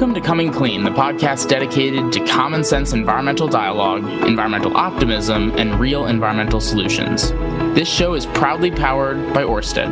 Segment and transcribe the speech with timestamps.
[0.00, 5.78] Welcome to Coming Clean, the podcast dedicated to common sense environmental dialogue, environmental optimism, and
[5.78, 7.32] real environmental solutions.
[7.74, 9.90] This show is proudly powered by Orsted.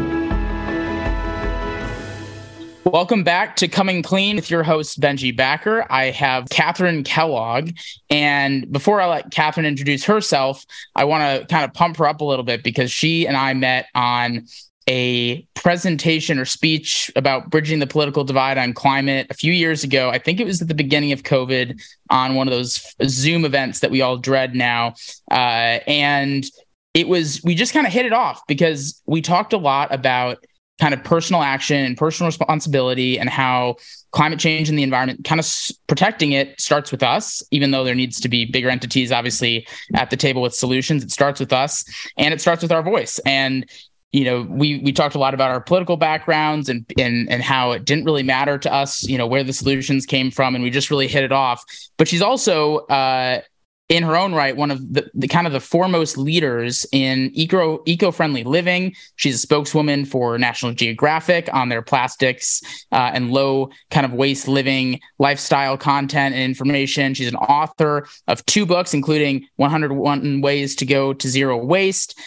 [2.87, 5.85] Welcome back to Coming Clean with your host, Benji Backer.
[5.93, 7.73] I have Kathryn Kellogg.
[8.09, 10.65] And before I let Kathryn introduce herself,
[10.95, 13.53] I want to kind of pump her up a little bit because she and I
[13.53, 14.47] met on
[14.89, 20.09] a presentation or speech about bridging the political divide on climate a few years ago.
[20.11, 23.81] I think it was at the beginning of COVID on one of those Zoom events
[23.81, 24.95] that we all dread now.
[25.31, 26.47] Uh, and
[26.95, 30.39] it was, we just kind of hit it off because we talked a lot about
[30.81, 33.77] kind of personal action and personal responsibility and how
[34.13, 37.85] climate change and the environment kind of s- protecting it starts with us even though
[37.85, 41.53] there needs to be bigger entities obviously at the table with solutions it starts with
[41.53, 41.85] us
[42.17, 43.69] and it starts with our voice and
[44.13, 47.73] you know we we talked a lot about our political backgrounds and and and how
[47.73, 50.71] it didn't really matter to us you know where the solutions came from and we
[50.71, 51.63] just really hit it off
[51.97, 53.41] but she's also uh
[53.89, 57.83] in her own right, one of the, the, kind of the foremost leaders in eco
[57.87, 58.95] eco friendly living.
[59.17, 62.61] She's a spokeswoman for National Geographic on their plastics
[62.93, 67.15] uh, and low kind of waste living lifestyle content and information.
[67.15, 72.19] She's an author of two books, including 101 Ways to Go to Zero Waste.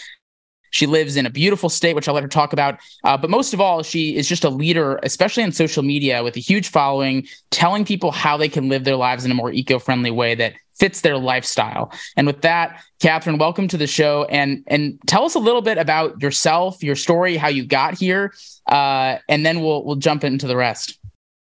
[0.72, 2.80] She lives in a beautiful state, which I'll let her talk about.
[3.04, 6.36] Uh, but most of all, she is just a leader, especially on social media, with
[6.36, 9.78] a huge following, telling people how they can live their lives in a more eco
[9.78, 11.92] friendly way that fits their lifestyle.
[12.16, 15.76] And with that, Kathryn, welcome to the show, and and tell us a little bit
[15.76, 18.32] about yourself, your story, how you got here,
[18.66, 20.98] uh, and then we'll we'll jump into the rest.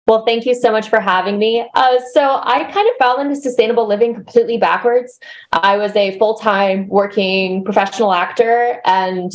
[0.07, 1.67] Well, thank you so much for having me.
[1.75, 5.19] Uh, so, I kind of fell into sustainable living completely backwards.
[5.53, 9.33] I was a full time working professional actor, and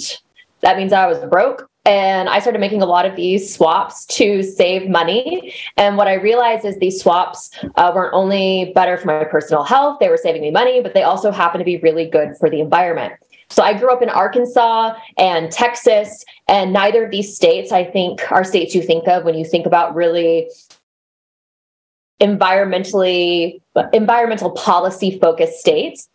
[0.61, 4.43] that means I was broke and I started making a lot of these swaps to
[4.43, 5.55] save money.
[5.77, 9.97] And what I realized is these swaps uh, weren't only better for my personal health,
[9.99, 12.59] they were saving me money, but they also happen to be really good for the
[12.59, 13.13] environment.
[13.49, 18.31] So I grew up in Arkansas and Texas, and neither of these states, I think,
[18.31, 20.49] are states you think of when you think about really
[22.21, 23.61] environmentally
[23.93, 26.09] environmental policy focused states.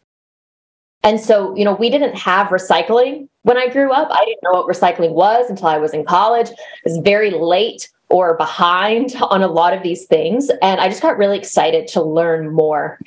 [1.02, 4.08] And so, you know, we didn't have recycling when I grew up.
[4.10, 6.48] I didn't know what recycling was until I was in college.
[6.50, 10.48] It was very late or behind on a lot of these things.
[10.62, 13.00] And I just got really excited to learn more.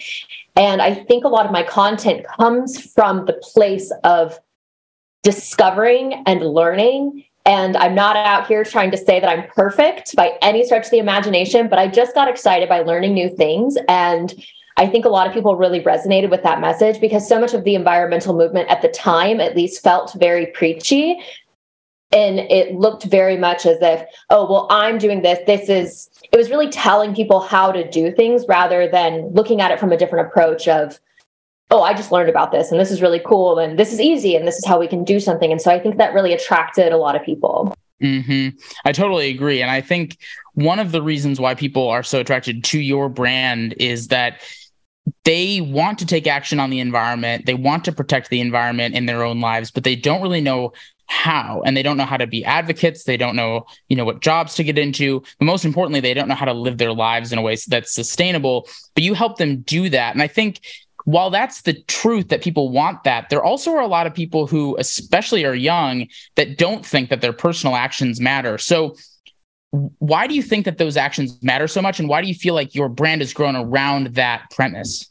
[0.58, 4.38] And I think a lot of my content comes from the place of
[5.24, 7.24] discovering and learning.
[7.46, 10.92] And I'm not out here trying to say that I'm perfect by any stretch of
[10.92, 14.36] the imagination, but I just got excited by learning new things and
[14.80, 17.64] I think a lot of people really resonated with that message because so much of
[17.64, 21.20] the environmental movement at the time, at least, felt very preachy.
[22.12, 25.40] And it looked very much as if, oh, well, I'm doing this.
[25.46, 29.72] This is, it was really telling people how to do things rather than looking at
[29.72, 31.00] it from a different approach of,
[31.70, 34.36] oh, I just learned about this and this is really cool and this is easy
[34.36, 35.52] and this is how we can do something.
[35.52, 37.76] And so I think that really attracted a lot of people.
[38.02, 38.58] Mm-hmm.
[38.86, 39.62] I totally agree.
[39.62, 40.18] And I think
[40.54, 44.42] one of the reasons why people are so attracted to your brand is that
[45.24, 47.46] they want to take action on the environment.
[47.46, 50.74] They want to protect the environment in their own lives, but they don't really know
[51.08, 53.04] how and they don't know how to be advocates.
[53.04, 55.22] They don't know you know what jobs to get into.
[55.40, 57.94] But most importantly they don't know how to live their lives in a way that's
[57.94, 58.68] sustainable.
[58.94, 60.14] But you help them do that.
[60.14, 60.62] And i think
[61.06, 64.46] while that's the truth that people want that there also are a lot of people
[64.46, 68.58] who especially are young that don't think that their personal actions matter.
[68.58, 68.96] So
[69.72, 72.00] why do you think that those actions matter so much?
[72.00, 75.10] And why do you feel like your brand has grown around that premise?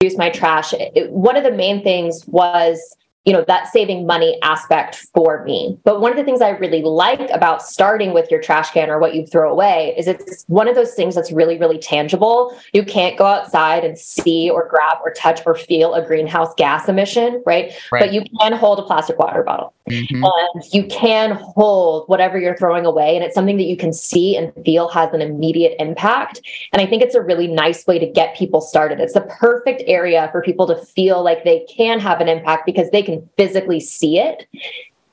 [0.00, 0.72] Use my trash.
[0.74, 5.78] It, one of the main things was you know that saving money aspect for me.
[5.84, 8.98] But one of the things i really like about starting with your trash can or
[8.98, 12.56] what you throw away is it's one of those things that's really really tangible.
[12.72, 16.88] You can't go outside and see or grab or touch or feel a greenhouse gas
[16.88, 18.00] emission right, right.
[18.00, 19.74] but you can hold a plastic water bottle.
[19.88, 20.24] Mm-hmm.
[20.24, 24.34] and you can hold whatever you're throwing away and it's something that you can see
[24.34, 26.40] and feel has an immediate impact.
[26.72, 28.98] And i think it's a really nice way to get people started.
[29.00, 32.90] It's the perfect area for people to feel like they can have an impact because
[32.90, 34.46] they can can physically see it.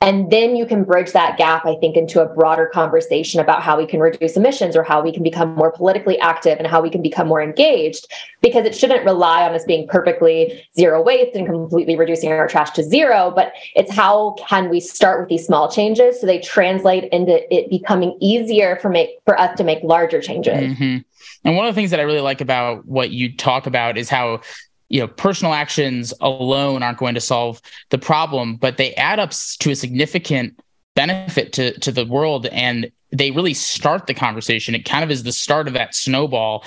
[0.03, 3.77] And then you can bridge that gap, I think, into a broader conversation about how
[3.77, 6.89] we can reduce emissions or how we can become more politically active and how we
[6.89, 8.07] can become more engaged.
[8.41, 12.71] Because it shouldn't rely on us being perfectly zero waste and completely reducing our trash
[12.71, 17.03] to zero, but it's how can we start with these small changes so they translate
[17.13, 20.57] into it becoming easier for make for us to make larger changes.
[20.57, 20.97] Mm-hmm.
[21.45, 24.09] And one of the things that I really like about what you talk about is
[24.09, 24.41] how
[24.91, 29.31] you know personal actions alone aren't going to solve the problem but they add up
[29.59, 30.59] to a significant
[30.95, 34.75] benefit to to the world and they really start the conversation.
[34.75, 36.63] It kind of is the start of that snowball.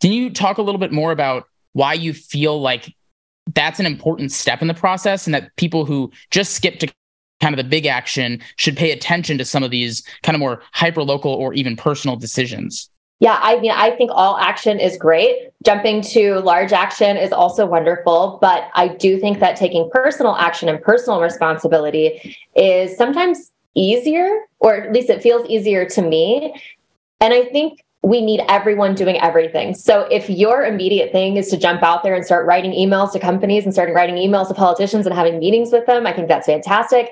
[0.00, 2.94] Can you talk a little bit more about why you feel like
[3.54, 6.92] that's an important step in the process and that people who just skip to
[7.40, 10.62] kind of the big action should pay attention to some of these kind of more
[10.72, 12.88] hyper local or even personal decisions
[13.20, 15.50] yeah, I mean, I think all action is great.
[15.64, 18.38] Jumping to large action is also wonderful.
[18.40, 24.74] But I do think that taking personal action and personal responsibility is sometimes easier, or
[24.76, 26.60] at least it feels easier to me.
[27.20, 29.74] And I think we need everyone doing everything.
[29.74, 33.18] So if your immediate thing is to jump out there and start writing emails to
[33.20, 36.46] companies and starting writing emails to politicians and having meetings with them, I think that's
[36.46, 37.10] fantastic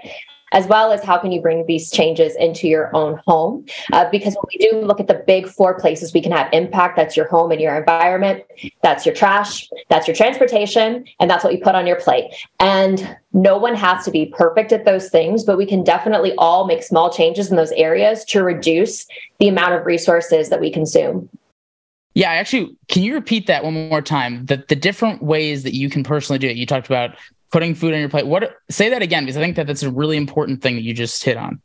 [0.53, 3.65] as well as how can you bring these changes into your own home.
[3.93, 6.97] Uh, because when we do look at the big four places we can have impact,
[6.97, 8.45] that's your home and your environment,
[8.83, 12.33] that's your trash, that's your transportation, and that's what you put on your plate.
[12.61, 16.67] And no one has to be perfect at those things, but we can definitely all
[16.67, 19.07] make small changes in those areas to reduce
[19.39, 21.29] the amount of resources that we consume.
[22.15, 24.45] Yeah, actually, can you repeat that one more time?
[24.45, 26.57] The the different ways that you can personally do it.
[26.57, 27.17] You talked about
[27.53, 28.27] putting food on your plate.
[28.27, 30.95] What say that again because I think that that's a really important thing that you
[30.95, 31.61] just hit on.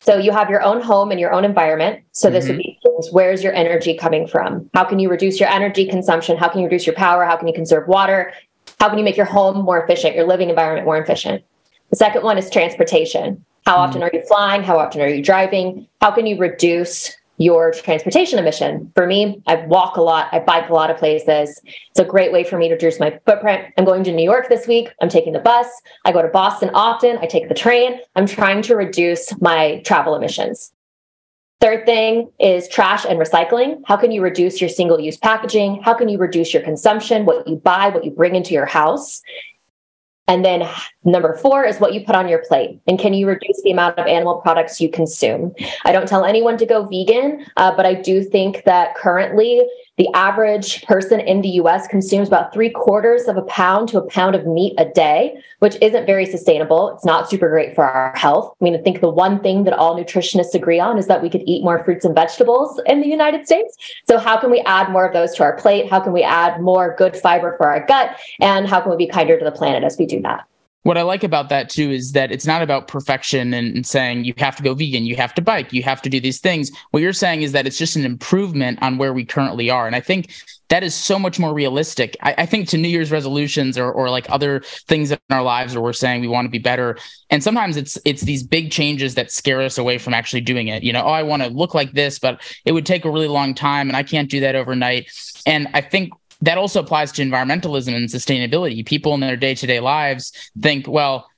[0.00, 2.02] So you have your own home and your own environment.
[2.12, 2.56] So this mm-hmm.
[2.56, 2.78] would be
[3.12, 4.68] where's your energy coming from?
[4.74, 6.36] How can you reduce your energy consumption?
[6.36, 7.24] How can you reduce your power?
[7.24, 8.32] How can you conserve water?
[8.78, 11.44] How can you make your home more efficient, your living environment more efficient?
[11.90, 13.44] The second one is transportation.
[13.66, 13.82] How mm-hmm.
[13.82, 14.62] often are you flying?
[14.62, 15.86] How often are you driving?
[16.00, 18.92] How can you reduce your transportation emission.
[18.94, 21.58] For me, I walk a lot, I bike a lot of places.
[21.64, 23.64] It's a great way for me to reduce my footprint.
[23.78, 24.90] I'm going to New York this week.
[25.00, 25.66] I'm taking the bus.
[26.04, 27.16] I go to Boston often.
[27.22, 27.98] I take the train.
[28.14, 30.70] I'm trying to reduce my travel emissions.
[31.62, 33.80] Third thing is trash and recycling.
[33.86, 35.80] How can you reduce your single use packaging?
[35.82, 39.22] How can you reduce your consumption, what you buy, what you bring into your house?
[40.30, 40.62] And then
[41.02, 42.80] number four is what you put on your plate.
[42.86, 45.52] And can you reduce the amount of animal products you consume?
[45.84, 49.60] I don't tell anyone to go vegan, uh, but I do think that currently
[50.00, 54.06] the average person in the US consumes about three quarters of a pound to a
[54.08, 56.94] pound of meat a day, which isn't very sustainable.
[56.94, 58.56] It's not super great for our health.
[58.58, 61.28] I mean, I think the one thing that all nutritionists agree on is that we
[61.28, 63.76] could eat more fruits and vegetables in the United States.
[64.08, 65.90] So, how can we add more of those to our plate?
[65.90, 68.16] How can we add more good fiber for our gut?
[68.40, 70.49] And how can we be kinder to the planet as we do that?
[70.82, 74.24] What I like about that too is that it's not about perfection and, and, saying
[74.24, 76.70] you have to go vegan, you have to bike, you have to do these things.
[76.90, 79.86] What you're saying is that it's just an improvement on where we currently are.
[79.86, 80.32] And I think
[80.70, 82.16] that is so much more realistic.
[82.22, 85.74] I, I think to New Year's resolutions or, or like other things in our lives
[85.74, 86.96] where we're saying we want to be better.
[87.28, 90.82] And sometimes it's it's these big changes that scare us away from actually doing it.
[90.82, 93.28] You know, oh, I want to look like this, but it would take a really
[93.28, 95.10] long time and I can't do that overnight.
[95.44, 98.84] And I think that also applies to environmentalism and sustainability.
[98.84, 101.28] People in their day to day lives think, well,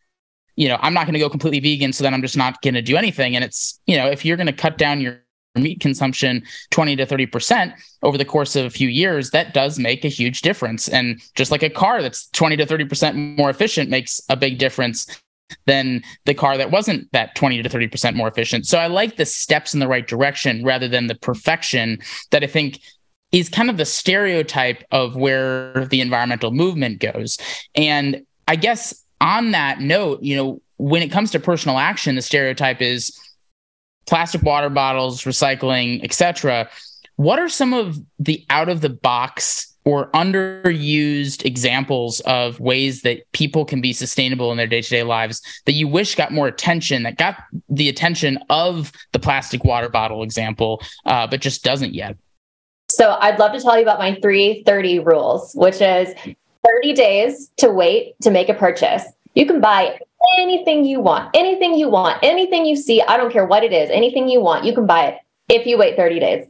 [0.56, 2.74] you know, I'm not going to go completely vegan, so then I'm just not going
[2.74, 3.34] to do anything.
[3.34, 5.22] And it's, you know, if you're going to cut down your
[5.54, 10.04] meat consumption 20 to 30% over the course of a few years, that does make
[10.04, 10.88] a huge difference.
[10.88, 15.06] And just like a car that's 20 to 30% more efficient makes a big difference
[15.66, 18.66] than the car that wasn't that 20 to 30% more efficient.
[18.66, 21.98] So I like the steps in the right direction rather than the perfection
[22.30, 22.80] that I think
[23.32, 27.38] is kind of the stereotype of where the environmental movement goes.
[27.74, 32.22] And I guess on that note, you know, when it comes to personal action, the
[32.22, 33.18] stereotype is
[34.06, 36.68] plastic water bottles, recycling, etc.
[37.16, 43.20] What are some of the out of the box or underused examples of ways that
[43.32, 47.16] people can be sustainable in their day-to-day lives that you wish got more attention that
[47.16, 47.36] got
[47.68, 52.16] the attention of the plastic water bottle example uh, but just doesn't yet
[53.02, 56.14] so I'd love to tell you about my 330 rules, which is
[56.64, 59.02] 30 days to wait to make a purchase.
[59.34, 59.98] You can buy
[60.38, 63.02] anything you want, anything you want, anything you see.
[63.02, 65.18] I don't care what it is, anything you want, you can buy it
[65.48, 66.46] if you wait 30 days.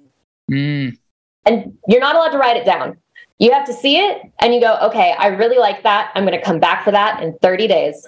[0.51, 0.99] Mm.
[1.47, 2.99] And you're not allowed to write it down.
[3.39, 6.13] You have to see it and you go, okay, I really like that.
[6.15, 8.07] I'm going to come back for that in 30 days.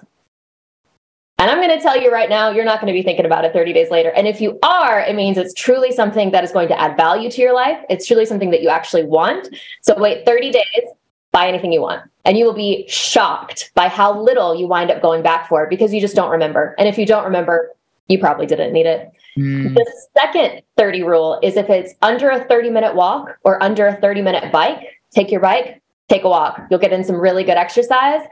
[1.38, 3.44] And I'm going to tell you right now, you're not going to be thinking about
[3.44, 4.10] it 30 days later.
[4.10, 7.30] And if you are, it means it's truly something that is going to add value
[7.30, 7.78] to your life.
[7.90, 9.48] It's truly something that you actually want.
[9.82, 10.84] So wait 30 days,
[11.32, 12.08] buy anything you want.
[12.24, 15.92] And you will be shocked by how little you wind up going back for because
[15.92, 16.74] you just don't remember.
[16.78, 17.72] And if you don't remember,
[18.08, 19.10] you probably didn't need it.
[19.36, 19.74] Mm.
[19.74, 23.96] The second 30 rule is if it's under a 30 minute walk or under a
[23.96, 26.60] 30 minute bike, take your bike, take a walk.
[26.70, 28.22] You'll get in some really good exercise.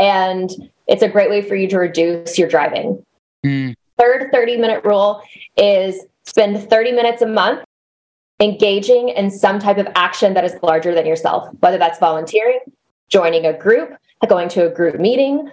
[0.00, 0.50] And
[0.88, 3.04] it's a great way for you to reduce your driving.
[3.46, 3.74] Mm.
[3.98, 5.22] Third 30 minute rule
[5.56, 7.62] is spend 30 minutes a month
[8.40, 12.60] engaging in some type of action that is larger than yourself, whether that's volunteering,
[13.08, 13.94] joining a group,
[14.26, 15.50] going to a group meeting,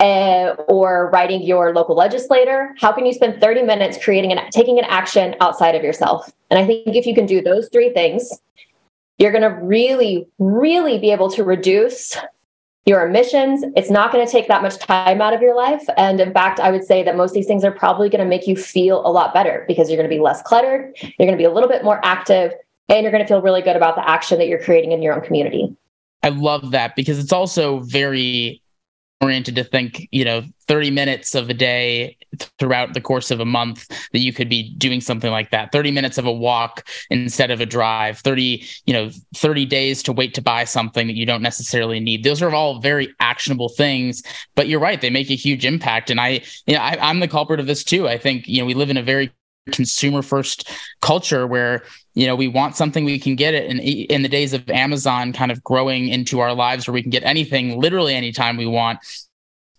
[0.00, 2.74] uh, or writing your local legislator?
[2.78, 6.30] How can you spend 30 minutes creating and taking an action outside of yourself?
[6.50, 8.30] And I think if you can do those three things,
[9.18, 12.16] you're going to really, really be able to reduce
[12.86, 13.64] your emissions.
[13.74, 15.84] It's not going to take that much time out of your life.
[15.96, 18.28] And in fact, I would say that most of these things are probably going to
[18.28, 21.32] make you feel a lot better because you're going to be less cluttered, you're going
[21.32, 22.52] to be a little bit more active,
[22.88, 25.14] and you're going to feel really good about the action that you're creating in your
[25.14, 25.76] own community.
[26.22, 28.62] I love that because it's also very
[29.20, 32.16] oriented to think, you know, 30 minutes of a day
[32.58, 35.72] throughout the course of a month that you could be doing something like that.
[35.72, 40.12] 30 minutes of a walk instead of a drive, 30, you know, 30 days to
[40.12, 42.24] wait to buy something that you don't necessarily need.
[42.24, 44.22] Those are all very actionable things,
[44.54, 46.10] but you're right, they make a huge impact.
[46.10, 48.08] And I, you know, I, I'm the culprit of this too.
[48.08, 49.32] I think, you know, we live in a very
[49.72, 50.70] consumer first
[51.00, 51.82] culture where
[52.14, 53.70] you know we want something we can get it.
[53.70, 57.10] In in the days of amazon kind of growing into our lives where we can
[57.10, 58.98] get anything literally anytime we want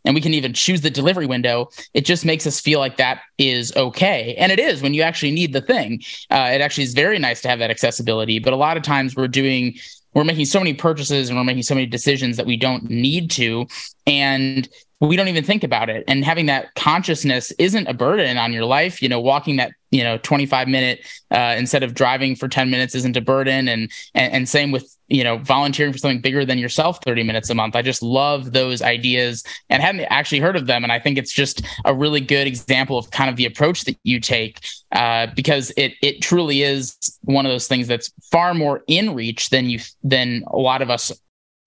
[0.06, 3.22] and we can even choose the delivery window it just makes us feel like that
[3.38, 4.36] is okay.
[4.38, 6.01] And it is when you actually need the thing.
[6.29, 9.15] Uh, it actually is very nice to have that accessibility but a lot of times
[9.15, 9.75] we're doing
[10.13, 13.29] we're making so many purchases and we're making so many decisions that we don't need
[13.32, 13.67] to
[14.08, 14.67] and
[15.00, 16.03] we don't even think about it.
[16.08, 19.01] And having that consciousness isn't a burden on your life.
[19.01, 21.00] You know walking that you know 25 minute
[21.32, 23.67] uh, instead of driving for 10 minutes isn't a burden.
[23.67, 27.50] And, and and same with you know volunteering for something bigger than yourself 30 minutes
[27.50, 27.75] a month.
[27.75, 30.84] I just love those ideas and hadn't actually heard of them.
[30.84, 33.98] And i think it's just a really good example of kind of the approach that
[34.03, 38.84] you take uh, because it it truly is one of those things that's far more
[38.88, 41.12] in reach than you than a lot of us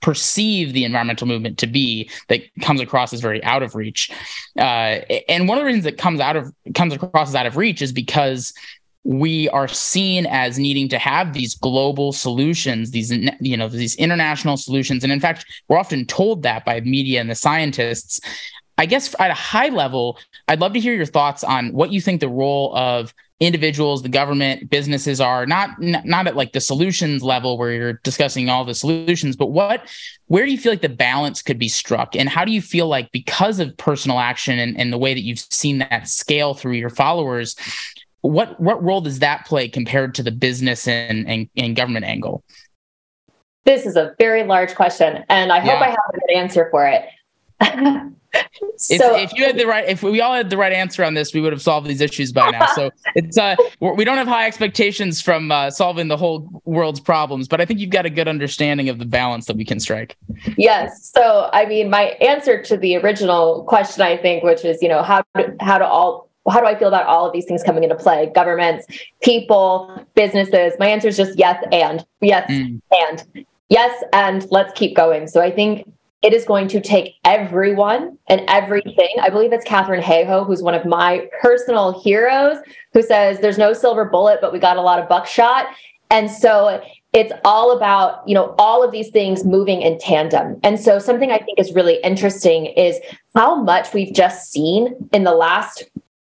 [0.01, 4.11] perceive the environmental movement to be that comes across as very out of reach.
[4.59, 7.57] Uh, and one of the reasons that comes out of comes across as out of
[7.57, 8.53] reach is because
[9.05, 14.59] we are seen as needing to have these global solutions these you know these international
[14.59, 18.21] solutions and in fact we're often told that by media and the scientists
[18.77, 22.01] i guess at a high level i'd love to hear your thoughts on what you
[22.01, 27.23] think the role of individuals, the government, businesses are not not at like the solutions
[27.23, 29.89] level where you're discussing all the solutions, but what
[30.27, 32.15] where do you feel like the balance could be struck?
[32.15, 35.23] And how do you feel like because of personal action and, and the way that
[35.23, 37.57] you've seen that scale through your followers,
[38.21, 42.45] what what role does that play compared to the business and, and, and government angle?
[43.65, 45.73] This is a very large question, and I yeah.
[45.73, 47.05] hope I have a good answer for it.
[48.77, 51.35] so if you had the right if we all had the right answer on this
[51.35, 54.47] we would have solved these issues by now so it's uh we don't have high
[54.47, 58.29] expectations from uh, solving the whole world's problems but i think you've got a good
[58.29, 60.17] understanding of the balance that we can strike
[60.57, 64.89] yes so i mean my answer to the original question i think which is you
[64.89, 67.63] know how do, how do all how do I feel about all of these things
[67.63, 68.31] coming into play?
[68.35, 68.87] Governments,
[69.23, 70.73] people, businesses.
[70.79, 72.81] My answer is just yes and yes mm.
[72.91, 75.27] and yes and let's keep going.
[75.29, 75.91] So I think
[76.23, 79.15] it is going to take everyone and everything.
[79.23, 82.59] I believe it's Katharine Hayhoe, who's one of my personal heroes,
[82.93, 85.67] who says there's no silver bullet, but we got a lot of buckshot.
[86.11, 90.61] And so it's all about, you know, all of these things moving in tandem.
[90.63, 93.01] And so something I think is really interesting is
[93.35, 95.85] how much we've just seen in the last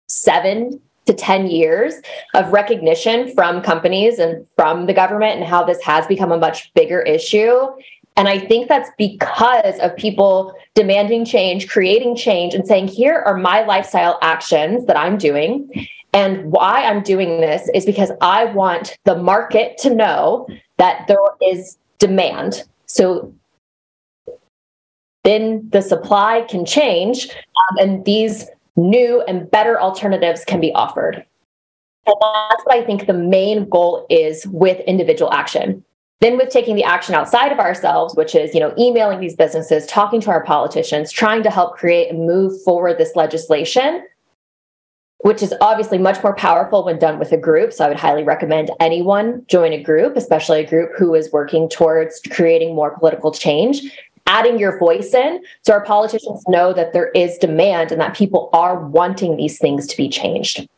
[0.07, 1.95] seven to 10 years
[2.35, 6.73] of recognition from companies and from the government and how this has become a much
[6.75, 7.67] bigger issue
[8.17, 13.37] and I think that's because of people demanding change, creating change, and saying, here are
[13.37, 15.89] my lifestyle actions that I'm doing.
[16.13, 21.17] And why I'm doing this is because I want the market to know that there
[21.41, 22.65] is demand.
[22.85, 23.33] So
[25.25, 31.25] then the supply can change um, and these new and better alternatives can be offered.
[32.05, 35.85] And that's what I think the main goal is with individual action.
[36.23, 39.85] Then with taking the action outside of ourselves, which is, you know, emailing these businesses,
[39.87, 44.07] talking to our politicians, trying to help create and move forward this legislation,
[45.23, 47.73] which is obviously much more powerful when done with a group.
[47.73, 51.69] So I would highly recommend anyone join a group, especially a group who is working
[51.69, 53.83] towards creating more political change.
[54.29, 58.49] Adding your voice in so our politicians know that there is demand and that people
[58.53, 60.69] are wanting these things to be changed.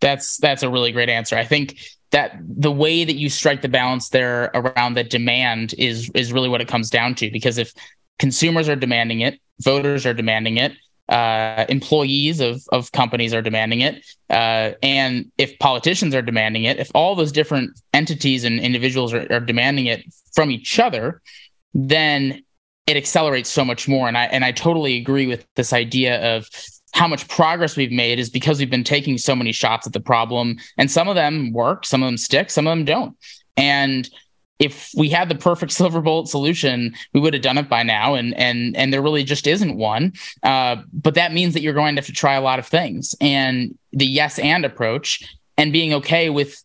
[0.00, 1.36] That's that's a really great answer.
[1.36, 1.78] I think
[2.12, 6.48] that the way that you strike the balance there around the demand is is really
[6.48, 7.72] what it comes down to because if
[8.18, 10.72] consumers are demanding it voters are demanding it
[11.08, 16.78] uh, employees of of companies are demanding it uh, and if politicians are demanding it
[16.78, 20.02] if all those different entities and individuals are, are demanding it
[20.34, 21.20] from each other
[21.74, 22.42] then
[22.86, 26.48] it accelerates so much more and i and i totally agree with this idea of
[26.96, 30.00] how much progress we've made is because we've been taking so many shots at the
[30.00, 33.16] problem and some of them work some of them stick some of them don't
[33.56, 34.10] and
[34.58, 38.14] if we had the perfect silver bullet solution, we would have done it by now.
[38.14, 40.12] And and and there really just isn't one.
[40.42, 43.14] Uh, but that means that you're going to have to try a lot of things.
[43.20, 45.22] And the yes and approach
[45.56, 46.62] and being okay with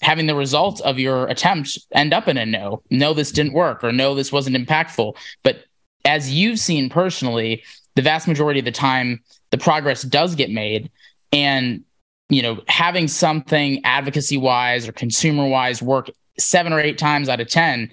[0.00, 2.82] having the result of your attempt end up in a no.
[2.90, 5.16] No, this didn't work, or no, this wasn't impactful.
[5.44, 5.64] But
[6.04, 7.62] as you've seen personally,
[7.94, 9.22] the vast majority of the time,
[9.52, 10.90] the progress does get made.
[11.30, 11.84] And
[12.28, 17.40] you know, having something advocacy wise or consumer wise work seven or eight times out
[17.40, 17.92] of 10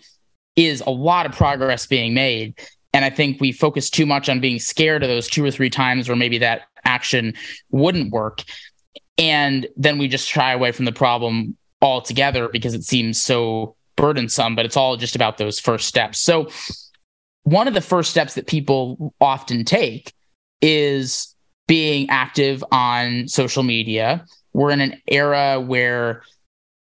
[0.56, 2.58] is a lot of progress being made.
[2.94, 5.70] And I think we focus too much on being scared of those two or three
[5.70, 7.34] times where maybe that action
[7.70, 8.44] wouldn't work.
[9.18, 14.56] And then we just shy away from the problem altogether because it seems so burdensome,
[14.56, 16.20] but it's all just about those first steps.
[16.20, 16.50] So,
[17.44, 20.13] one of the first steps that people often take
[20.62, 21.36] is
[21.69, 24.25] being active on social media.
[24.53, 26.23] We're in an era where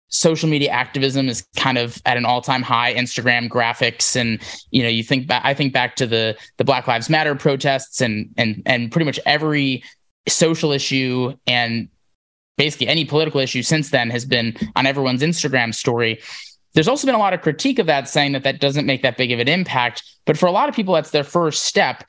[0.08, 2.94] social media activism is kind of at an all-time high.
[2.94, 6.86] Instagram graphics and you know you think back i think back to the the black
[6.86, 9.82] lives matter protests and and and pretty much every
[10.28, 11.88] social issue and
[12.58, 16.20] basically any political issue since then has been on everyone's instagram story.
[16.74, 19.16] There's also been a lot of critique of that saying that that doesn't make that
[19.16, 20.02] big of an impact.
[20.26, 22.04] But for a lot of people that's their first step.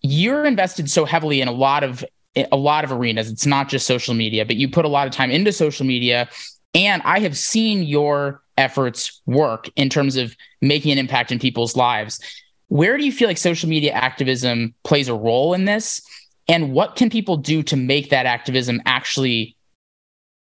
[0.00, 2.04] You're invested so heavily in a lot of
[2.36, 5.12] a lot of arenas it's not just social media but you put a lot of
[5.12, 6.28] time into social media
[6.74, 11.76] and I have seen your efforts work in terms of making an impact in people's
[11.76, 12.20] lives.
[12.68, 16.02] Where do you feel like social media activism plays a role in this?
[16.48, 19.56] And what can people do to make that activism actually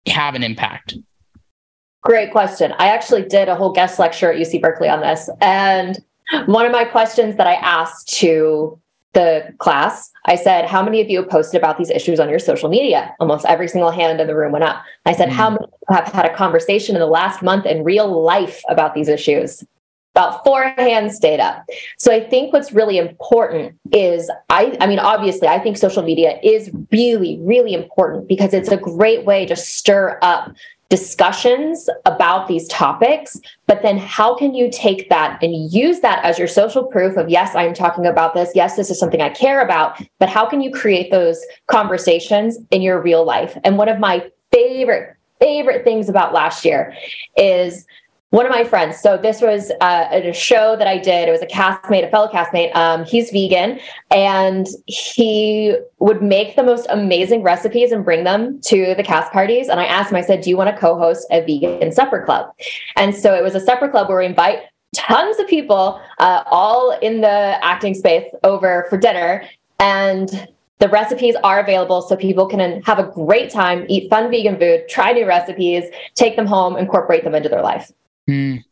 [0.07, 0.95] have an impact?
[2.03, 2.73] Great question.
[2.79, 5.29] I actually did a whole guest lecture at UC Berkeley on this.
[5.41, 5.99] And
[6.47, 8.81] one of my questions that I asked to
[9.15, 12.39] the class, I said, How many of you have posted about these issues on your
[12.39, 13.15] social media?
[13.21, 14.83] Almost every single hand in the room went up.
[15.07, 15.37] I said, mm-hmm.
[15.37, 19.09] How many have had a conversation in the last month in real life about these
[19.09, 19.65] issues?
[20.15, 21.69] About four hands stayed up.
[21.99, 26.39] So I think what's really important is I I mean, obviously, I think social media
[26.41, 30.53] is really, really important because it's a great way to stir up
[30.95, 36.39] discussions about these topics, but then how can you take that and use that as
[36.39, 38.53] your social proof of, yes, I'm talking about this.
[38.55, 42.81] Yes, this is something I care about, but how can you create those conversations in
[42.81, 43.59] your real life?
[43.65, 46.95] And one of my favorite, favorite things about last year
[47.37, 47.85] is
[48.35, 48.99] one of my friends.
[48.99, 51.29] So this was uh, a show that I did.
[51.29, 52.75] It was a castmate, a fellow castmate.
[52.75, 53.79] Um, he's vegan,
[54.11, 59.69] and he would make the most amazing recipes and bring them to the cast parties.
[59.69, 62.53] And I asked him, I said, "Do you want to co-host a vegan supper club?"
[62.97, 64.63] And so it was a supper club where we invite
[64.97, 69.45] tons of people, uh, all in the acting space, over for dinner,
[69.79, 70.49] and
[70.81, 74.89] the recipes are available so people can have a great time, eat fun vegan food,
[74.89, 75.85] try new recipes,
[76.17, 77.93] take them home, incorporate them into their life.
[78.29, 78.65] Mm.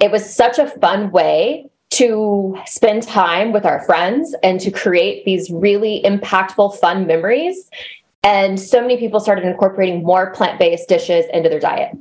[0.00, 5.24] It was such a fun way to spend time with our friends and to create
[5.24, 7.70] these really impactful, fun memories.
[8.24, 11.96] And so many people started incorporating more plant based dishes into their diet.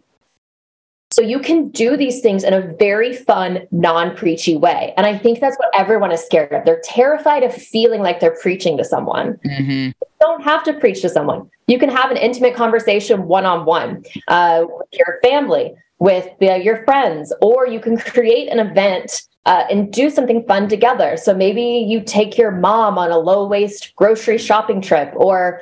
[1.14, 4.96] So you can do these things in a very fun, non preachy way.
[4.98, 6.66] And I think that's what everyone is scared of.
[6.66, 9.34] They're terrified of feeling like they're preaching to someone.
[9.46, 9.72] Mm-hmm.
[9.72, 11.52] You don't have to preach to someone.
[11.68, 16.84] You can have an intimate conversation one on one with your family, with uh, your
[16.84, 21.16] friends, or you can create an event uh, and do something fun together.
[21.16, 25.62] So maybe you take your mom on a low waste grocery shopping trip, or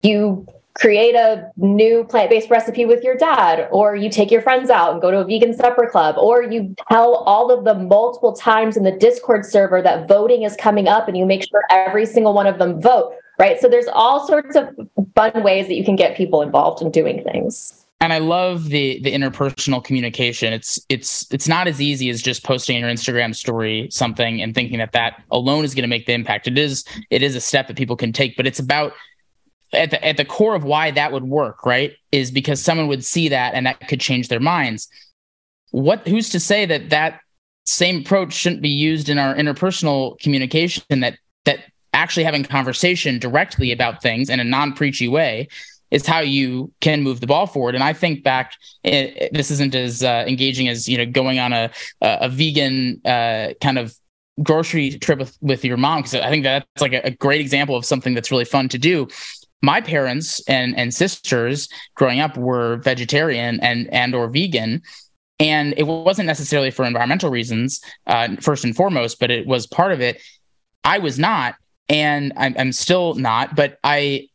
[0.00, 4.92] you create a new plant-based recipe with your dad or you take your friends out
[4.92, 8.76] and go to a vegan supper club or you tell all of them multiple times
[8.76, 12.34] in the discord server that voting is coming up and you make sure every single
[12.34, 14.68] one of them vote right so there's all sorts of
[15.14, 19.00] fun ways that you can get people involved in doing things and I love the
[19.02, 20.52] the interpersonal communication.
[20.52, 24.54] It's it's it's not as easy as just posting in your Instagram story something and
[24.54, 26.46] thinking that that alone is going to make the impact.
[26.46, 28.92] It is it is a step that people can take, but it's about
[29.72, 31.92] at the at the core of why that would work, right?
[32.12, 34.88] Is because someone would see that and that could change their minds.
[35.70, 37.20] What who's to say that that
[37.64, 41.60] same approach shouldn't be used in our interpersonal communication that that
[41.94, 45.48] actually having conversation directly about things in a non-preachy way
[45.90, 47.74] is how you can move the ball forward.
[47.74, 51.38] And I think back, it, it, this isn't as uh, engaging as you know going
[51.38, 51.70] on a
[52.00, 53.94] a, a vegan uh, kind of
[54.42, 57.76] grocery trip with, with your mom because I think that's like a, a great example
[57.76, 59.08] of something that's really fun to do.
[59.62, 64.82] My parents and and sisters growing up were vegetarian and and or vegan,
[65.40, 69.92] and it wasn't necessarily for environmental reasons uh, first and foremost, but it was part
[69.92, 70.20] of it.
[70.84, 71.54] I was not,
[71.88, 74.28] and I'm, I'm still not, but I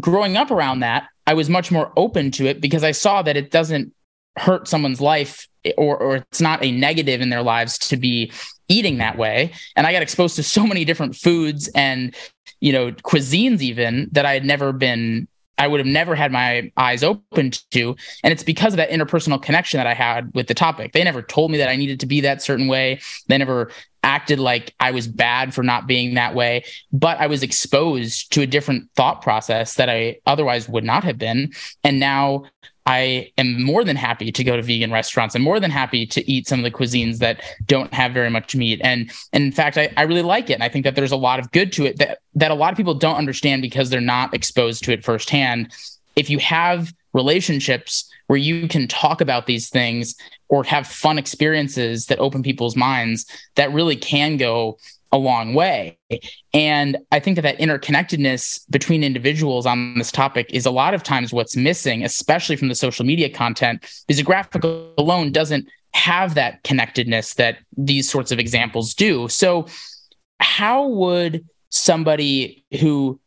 [0.00, 3.36] growing up around that, I was much more open to it because I saw that
[3.36, 3.92] it doesn't
[4.36, 5.46] hurt someone's life
[5.78, 8.32] or, or it's not a negative in their lives to be
[8.68, 9.52] eating that way.
[9.76, 12.14] And I got exposed to so many different foods and,
[12.60, 16.70] you know, cuisines even that I had never been I would have never had my
[16.76, 17.96] eyes open to.
[18.22, 20.92] And it's because of that interpersonal connection that I had with the topic.
[20.92, 23.00] They never told me that I needed to be that certain way.
[23.28, 23.70] They never
[24.02, 28.42] acted like I was bad for not being that way, but I was exposed to
[28.42, 31.52] a different thought process that I otherwise would not have been.
[31.82, 32.44] And now
[32.86, 35.34] I am more than happy to go to vegan restaurants.
[35.34, 38.54] I'm more than happy to eat some of the cuisines that don't have very much
[38.54, 38.80] meat.
[38.84, 40.54] And, and in fact, I, I really like it.
[40.54, 42.72] And I think that there's a lot of good to it that, that a lot
[42.72, 45.72] of people don't understand because they're not exposed to it firsthand.
[46.14, 50.14] If you have relationships where you can talk about these things
[50.48, 54.78] or have fun experiences that open people's minds, that really can go
[55.14, 55.96] a long way.
[56.52, 61.04] And I think that that interconnectedness between individuals on this topic is a lot of
[61.04, 66.34] times what's missing, especially from the social media content, because a graphic alone doesn't have
[66.34, 69.28] that connectedness that these sorts of examples do.
[69.28, 69.66] So,
[70.40, 73.20] how would somebody who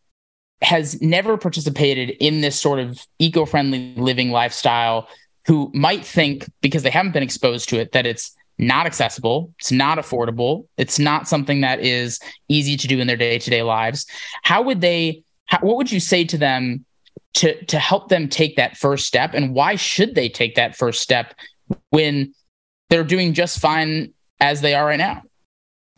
[0.61, 5.07] has never participated in this sort of eco friendly living lifestyle,
[5.45, 9.71] who might think because they haven't been exposed to it that it's not accessible, it's
[9.71, 14.05] not affordable, it's not something that is easy to do in their day-to-day lives.
[14.43, 16.85] How would they how, what would you say to them
[17.35, 21.01] to to help them take that first step and why should they take that first
[21.01, 21.33] step
[21.89, 22.33] when
[22.89, 25.21] they're doing just fine as they are right now?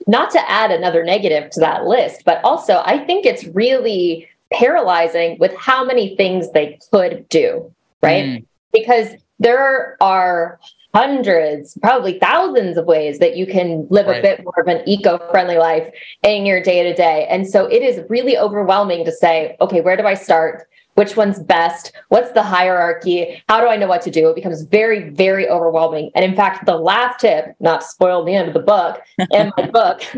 [0.08, 5.38] Not to add another negative to that list, but also I think it's really paralyzing
[5.40, 8.26] with how many things they could do, right?
[8.26, 8.46] Mm.
[8.74, 10.60] Because there are
[10.94, 14.20] hundreds, probably thousands of ways that you can live right.
[14.20, 15.88] a bit more of an eco friendly life
[16.24, 17.28] in your day to day.
[17.30, 20.68] And so it is really overwhelming to say, okay, where do I start?
[20.96, 21.94] Which one's best?
[22.10, 23.42] What's the hierarchy?
[23.48, 24.30] How do I know what to do?
[24.30, 26.12] It becomes very, very overwhelming.
[26.16, 29.52] And in fact, the last tip, not to spoil the end of the book, in
[29.58, 30.02] my book,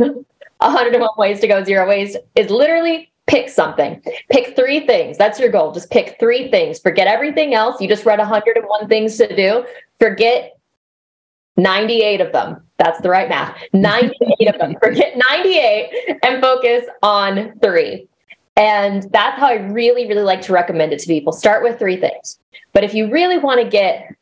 [0.58, 4.02] 101 Ways to Go Zero Waste, is literally pick something.
[4.30, 5.18] Pick three things.
[5.18, 5.72] That's your goal.
[5.72, 6.80] Just pick three things.
[6.80, 7.80] Forget everything else.
[7.80, 9.66] You just read 101 things to do.
[10.00, 10.58] Forget
[11.58, 12.62] 98 of them.
[12.78, 13.58] That's the right math.
[13.74, 14.76] 98 of them.
[14.82, 18.08] Forget 98 and focus on three.
[18.58, 21.34] And that's how I really, really like to recommend it to people.
[21.34, 22.40] Start with three things.
[22.74, 24.16] But if you really want to get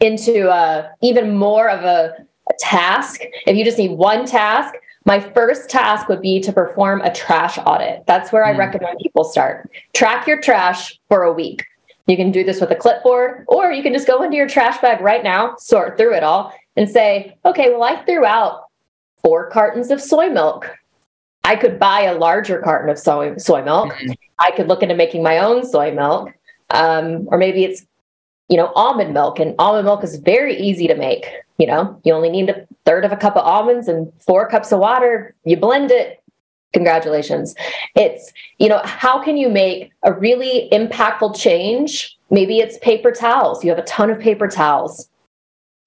[0.00, 5.20] into uh, even more of a, a task, if you just need one task, my
[5.20, 8.04] first task would be to perform a trash audit.
[8.06, 8.58] That's where I mm.
[8.58, 9.70] recommend people start.
[9.94, 11.64] Track your trash for a week.
[12.06, 14.80] You can do this with a clipboard, or you can just go into your trash
[14.80, 18.64] bag right now, sort through it all, and say, okay, well, I threw out
[19.22, 20.70] four cartons of soy milk.
[21.44, 23.92] I could buy a larger carton of soy, soy milk.
[23.92, 24.12] Mm-hmm.
[24.38, 26.32] I could look into making my own soy milk.
[26.70, 27.84] Um, or maybe it's,
[28.48, 29.38] you know, almond milk.
[29.38, 31.26] And almond milk is very easy to make.
[31.58, 34.72] You know, you only need a third of a cup of almonds and four cups
[34.72, 35.34] of water.
[35.44, 36.22] You blend it.
[36.72, 37.54] Congratulations.
[37.94, 42.16] It's, you know, how can you make a really impactful change?
[42.30, 43.62] Maybe it's paper towels.
[43.62, 45.08] You have a ton of paper towels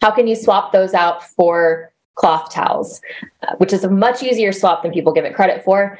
[0.06, 3.02] how can you swap those out for cloth towels,
[3.42, 5.98] uh, which is a much easier swap than people give it credit for?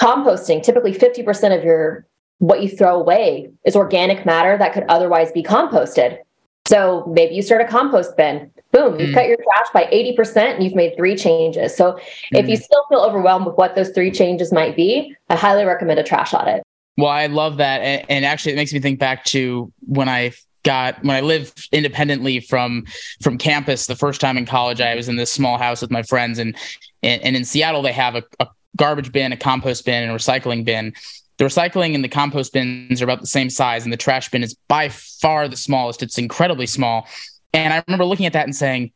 [0.00, 5.30] Composting, typically 50% of your what you throw away is organic matter that could otherwise
[5.30, 6.18] be composted.
[6.66, 8.50] So maybe you start a compost bin.
[8.72, 9.14] Boom, you've mm.
[9.14, 11.76] cut your trash by 80% and you've made three changes.
[11.76, 12.00] So mm.
[12.32, 12.62] if you mm.
[12.62, 16.34] still feel overwhelmed with what those three changes might be, I highly recommend a trash
[16.34, 16.64] audit.
[16.96, 17.78] Well, I love that.
[18.08, 20.32] And, actually, it makes me think back to when I
[20.64, 22.84] got when I lived independently from
[23.22, 24.80] from campus the first time in college.
[24.80, 26.56] I was in this small house with my friends, and
[27.02, 30.14] and, and in Seattle they have a, a garbage bin, a compost bin, and a
[30.14, 30.92] recycling bin.
[31.36, 34.42] The recycling and the compost bins are about the same size, and the trash bin
[34.42, 36.02] is by far the smallest.
[36.02, 37.06] It's incredibly small.
[37.52, 38.92] And I remember looking at that and saying,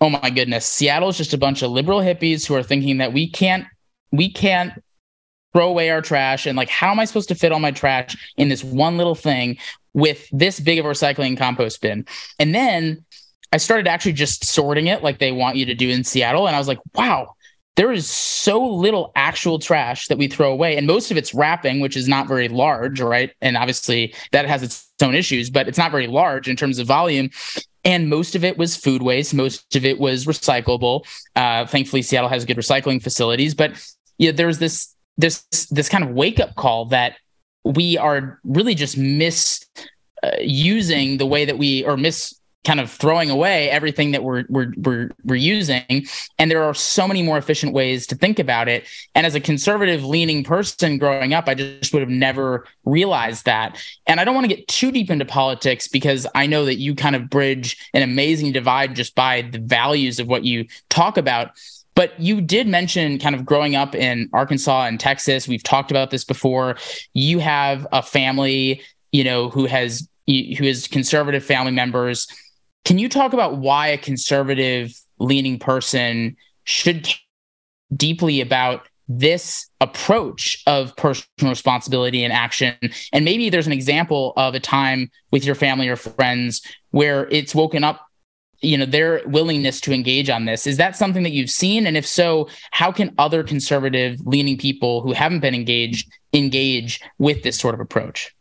[0.00, 3.12] "Oh my goodness, Seattle is just a bunch of liberal hippies who are thinking that
[3.12, 3.66] we can't
[4.12, 4.72] we can't
[5.52, 8.16] throw away our trash and like how am i supposed to fit all my trash
[8.36, 9.58] in this one little thing
[9.94, 12.06] with this big of a recycling compost bin.
[12.38, 13.04] And then
[13.52, 16.46] I started actually just sorting it like they want you to do in Seattle.
[16.46, 17.34] And I was like, wow,
[17.76, 20.76] there is so little actual trash that we throw away.
[20.76, 23.32] And most of it's wrapping, which is not very large, right?
[23.40, 26.86] And obviously that has its own issues, but it's not very large in terms of
[26.86, 27.30] volume.
[27.84, 29.32] And most of it was food waste.
[29.32, 31.06] Most of it was recyclable.
[31.34, 33.54] Uh, thankfully, Seattle has good recycling facilities.
[33.54, 33.82] But
[34.18, 37.16] yeah, there's this this this kind of wake up call that
[37.64, 39.64] we are really just mis
[40.22, 44.44] uh, using the way that we or mis kind of throwing away everything that we're,
[44.50, 46.06] we're we're we're using.
[46.38, 48.86] And there are so many more efficient ways to think about it.
[49.14, 53.82] And as a conservative leaning person growing up i just would have never realized that.
[54.06, 56.94] And i don't want to get too deep into politics because i know that you
[56.94, 61.52] kind of bridge an amazing divide just by the values of what you talk about
[62.00, 65.46] but you did mention kind of growing up in arkansas and texas.
[65.46, 66.78] We've talked about this before.
[67.12, 68.80] You have a family
[69.12, 72.26] you know who has who has conservative family members.
[72.86, 77.06] Can you talk about why a conservative leaning person should
[77.94, 82.76] deeply about this approach of personal responsibility and action?
[83.12, 87.54] And maybe there's an example of a time with your family or friends where it's
[87.54, 88.06] woken up
[88.62, 91.96] you know their willingness to engage on this is that something that you've seen and
[91.96, 97.58] if so how can other conservative leaning people who haven't been engaged engage with this
[97.58, 98.34] sort of approach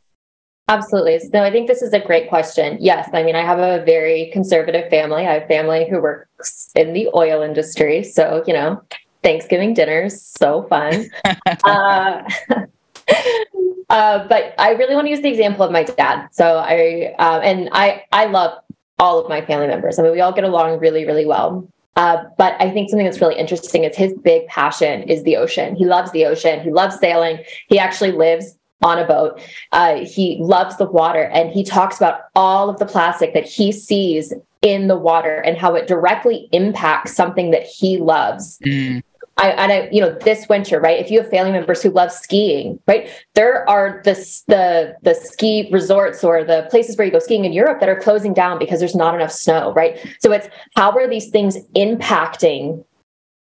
[0.70, 1.20] Absolutely.
[1.34, 2.78] No, I think this is a great question.
[2.80, 3.10] Yes.
[3.12, 5.26] I mean, I have a very conservative family.
[5.26, 8.04] I have family who works in the oil industry.
[8.04, 8.80] So, you know,
[9.24, 11.10] Thanksgiving dinners, so fun.
[11.64, 12.22] uh,
[13.90, 16.28] uh, but I really want to use the example of my dad.
[16.34, 18.60] So I, uh, and I, I love
[19.00, 19.98] all of my family members.
[19.98, 21.68] I mean, we all get along really, really well.
[21.96, 25.76] Uh, but I think something that's really interesting is his big passion is the ocean.
[25.76, 26.62] He loves the ocean.
[26.62, 27.44] He loves sailing.
[27.68, 29.42] He actually lives on a boat.
[29.72, 33.72] Uh, he loves the water and he talks about all of the plastic that he
[33.72, 38.60] sees in the water and how it directly impacts something that he loves.
[38.66, 39.04] Mm.
[39.40, 41.00] I, and I, you know, this winter, right?
[41.00, 43.10] If you have family members who love skiing, right?
[43.36, 44.14] There are the,
[44.48, 48.00] the, the ski resorts or the places where you go skiing in Europe that are
[48.00, 49.98] closing down because there's not enough snow, right?
[50.20, 52.84] So it's how are these things impacting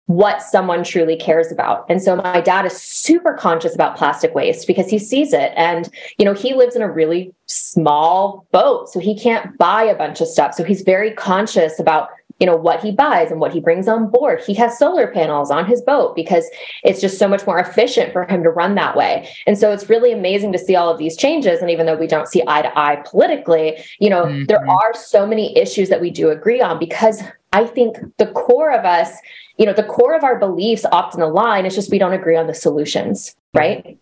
[0.07, 1.85] what someone truly cares about.
[1.88, 5.53] And so my dad is super conscious about plastic waste because he sees it.
[5.57, 9.96] And, you know, he lives in a really small boat, so he can't buy a
[9.96, 10.55] bunch of stuff.
[10.55, 14.11] So he's very conscious about, you know, what he buys and what he brings on
[14.11, 14.40] board.
[14.46, 16.49] He has solar panels on his boat because
[16.85, 19.29] it's just so much more efficient for him to run that way.
[19.46, 21.61] And so it's really amazing to see all of these changes.
[21.61, 24.44] And even though we don't see eye to eye politically, you know, mm-hmm.
[24.46, 27.22] there are so many issues that we do agree on because
[27.53, 29.16] I think the core of us
[29.59, 31.66] you know, the core of our beliefs often align.
[31.66, 33.99] It's just we don't agree on the solutions, right?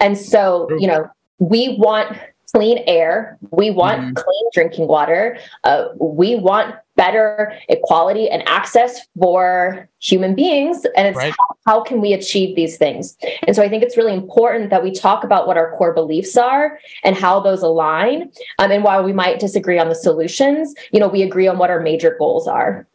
[0.00, 2.16] And so, you know, we want
[2.52, 4.14] clean air, we want mm-hmm.
[4.14, 10.84] clean drinking water, uh, we want better equality and access for human beings.
[10.96, 11.32] And it's right.
[11.32, 13.16] how, how, can we achieve these things?
[13.46, 16.36] And so I think it's really important that we talk about what our core beliefs
[16.36, 18.30] are and how those align.
[18.58, 21.70] Um, and while we might disagree on the solutions, you know, we agree on what
[21.70, 22.86] our major goals are.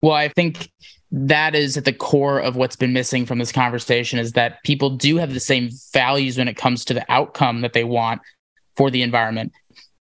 [0.00, 0.70] Well, I think
[1.12, 4.90] that is at the core of what's been missing from this conversation is that people
[4.90, 8.22] do have the same values when it comes to the outcome that they want
[8.76, 9.52] for the environment.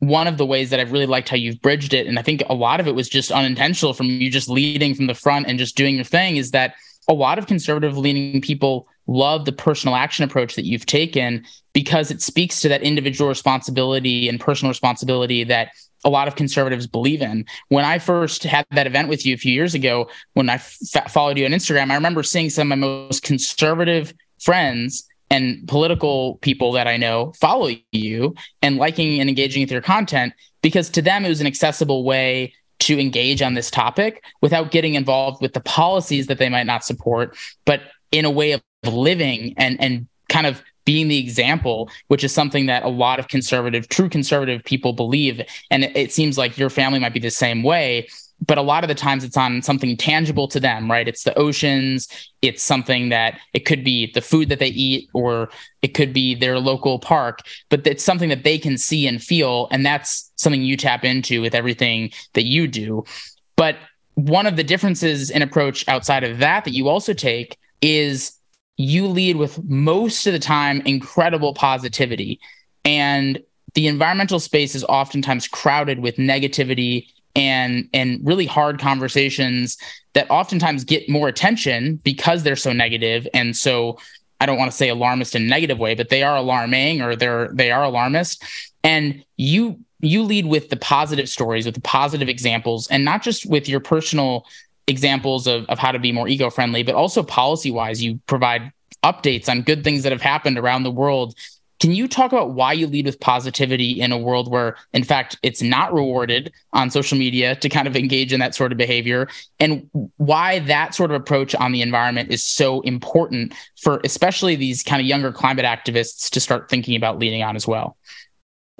[0.00, 2.42] One of the ways that I've really liked how you've bridged it, and I think
[2.48, 5.58] a lot of it was just unintentional from you just leading from the front and
[5.58, 6.74] just doing your thing, is that
[7.08, 12.10] a lot of conservative leaning people love the personal action approach that you've taken because
[12.10, 15.68] it speaks to that individual responsibility and personal responsibility that
[16.04, 17.44] a lot of conservatives believe in.
[17.68, 21.10] When I first had that event with you a few years ago, when I f-
[21.10, 26.36] followed you on Instagram, I remember seeing some of my most conservative friends and political
[26.42, 31.02] people that I know follow you and liking and engaging with your content because to
[31.02, 35.52] them it was an accessible way to engage on this topic without getting involved with
[35.52, 37.80] the policies that they might not support, but
[38.12, 42.66] in a way of living and and kind of being the example, which is something
[42.66, 45.40] that a lot of conservative, true conservative people believe.
[45.70, 48.06] And it, it, seems like your family might be the same way.
[48.40, 51.08] But a lot of the times it's on something tangible to them, right?
[51.08, 52.08] It's the oceans.
[52.42, 55.48] It's something that it could be the food that they eat, or
[55.82, 59.68] it could be their local park, but it's something that they can see and feel.
[59.70, 63.04] And that's something you tap into with everything that you do.
[63.56, 63.76] But
[64.14, 68.38] one of the differences in approach outside of that that you also take is
[68.76, 72.40] you lead with most of the time incredible positivity.
[72.84, 73.42] And
[73.74, 79.76] the environmental space is oftentimes crowded with negativity and and really hard conversations
[80.12, 83.98] that oftentimes get more attention because they're so negative and so
[84.40, 87.16] I don't want to say alarmist in a negative way, but they are alarming or
[87.16, 88.44] they're they are alarmist.
[88.82, 93.46] And you you lead with the positive stories, with the positive examples, and not just
[93.46, 94.46] with your personal
[94.86, 98.70] examples of, of how to be more eco-friendly, but also policy wise, you provide
[99.02, 101.34] updates on good things that have happened around the world.
[101.80, 105.36] Can you talk about why you lead with positivity in a world where, in fact,
[105.42, 109.28] it's not rewarded on social media to kind of engage in that sort of behavior,
[109.60, 114.82] and why that sort of approach on the environment is so important for especially these
[114.82, 117.96] kind of younger climate activists to start thinking about leading on as well?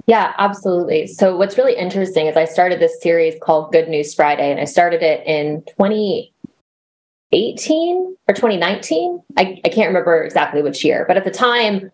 [0.07, 1.07] Yeah, absolutely.
[1.07, 4.65] So, what's really interesting is I started this series called Good News Friday, and I
[4.65, 9.23] started it in 2018 or 2019.
[9.35, 11.89] I, I can't remember exactly which year, but at the time,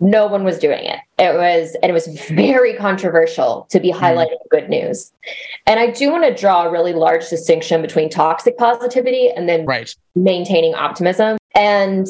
[0.00, 0.98] no one was doing it.
[1.18, 4.04] It was, and it was very controversial to be mm-hmm.
[4.04, 4.50] highlighting mm.
[4.50, 5.12] good news.
[5.66, 9.64] And I do want to draw a really large distinction between toxic positivity and then
[9.64, 9.94] right.
[10.14, 11.38] maintaining optimism.
[11.54, 12.08] And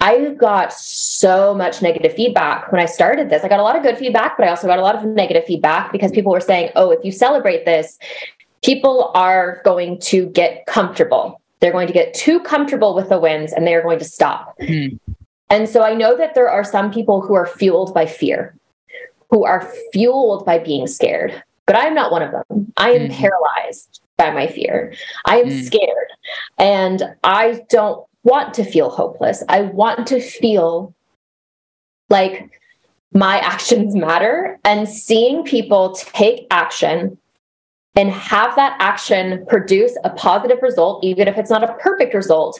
[0.00, 3.44] I got so much negative feedback when I started this.
[3.44, 5.44] I got a lot of good feedback, but I also got a lot of negative
[5.44, 7.98] feedback because people were saying, oh, if you celebrate this,
[8.62, 11.40] people are going to get comfortable.
[11.60, 14.58] They're going to get too comfortable with the wins and they are going to stop.
[14.58, 14.98] Mm.
[15.52, 18.56] And so I know that there are some people who are fueled by fear,
[19.28, 22.72] who are fueled by being scared, but I'm not one of them.
[22.78, 23.12] I am mm.
[23.12, 24.94] paralyzed by my fear.
[25.26, 25.62] I am mm.
[25.62, 26.08] scared
[26.58, 29.44] and I don't want to feel hopeless.
[29.50, 30.94] I want to feel
[32.08, 32.48] like
[33.12, 37.18] my actions matter and seeing people take action
[37.94, 42.58] and have that action produce a positive result, even if it's not a perfect result,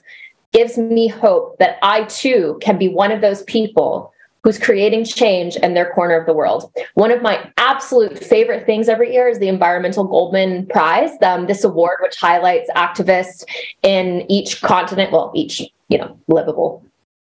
[0.52, 4.12] gives me hope that I too can be one of those people
[4.42, 6.70] who's creating change in their corner of the world.
[6.94, 11.62] One of my absolute favorite things every year is the Environmental Goldman Prize, um, this
[11.62, 13.44] award which highlights activists
[13.82, 16.84] in each continent, well, each you know livable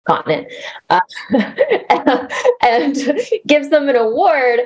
[0.08, 0.48] continent,
[0.90, 1.00] uh,
[2.62, 2.96] and
[3.48, 4.62] gives them an award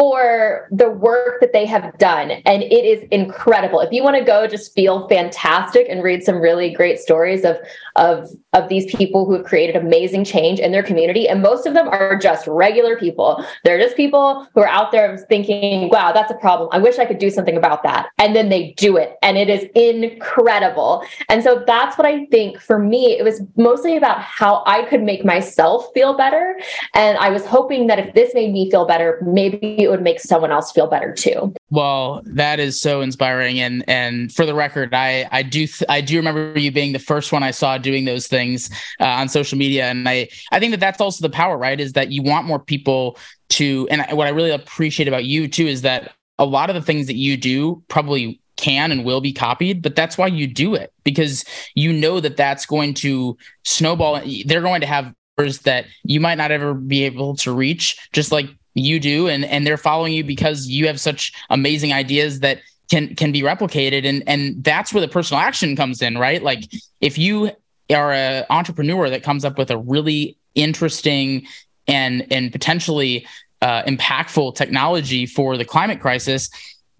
[0.00, 2.30] for the work that they have done.
[2.30, 3.80] And it is incredible.
[3.80, 7.58] If you want to go just feel fantastic and read some really great stories of,
[7.96, 11.74] of, of these people who have created amazing change in their community, and most of
[11.74, 13.44] them are just regular people.
[13.62, 16.70] They're just people who are out there thinking, wow, that's a problem.
[16.72, 18.08] I wish I could do something about that.
[18.16, 19.18] And then they do it.
[19.22, 21.04] And it is incredible.
[21.28, 25.02] And so that's what I think for me, it was mostly about how I could
[25.02, 26.58] make myself feel better.
[26.94, 30.50] And I was hoping that if this made me feel better, maybe would make someone
[30.50, 31.54] else feel better too.
[31.70, 36.00] Well, that is so inspiring, and and for the record, I I do th- I
[36.00, 39.58] do remember you being the first one I saw doing those things uh, on social
[39.58, 41.80] media, and I I think that that's also the power, right?
[41.80, 43.18] Is that you want more people
[43.50, 46.82] to, and what I really appreciate about you too is that a lot of the
[46.82, 50.74] things that you do probably can and will be copied, but that's why you do
[50.74, 54.20] it because you know that that's going to snowball.
[54.44, 55.14] They're going to have
[55.64, 59.66] that you might not ever be able to reach, just like you do and and
[59.66, 64.04] they're following you because you have such amazing ideas that can can be replicated.
[64.04, 66.42] And and that's where the personal action comes in right?
[66.42, 67.50] Like if you
[67.92, 71.46] are an entrepreneur that comes up with a really interesting
[71.86, 73.26] and and potentially
[73.62, 76.48] uh, impactful technology for the climate crisis